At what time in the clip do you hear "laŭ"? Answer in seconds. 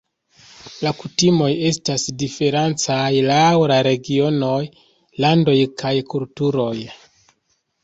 3.27-3.45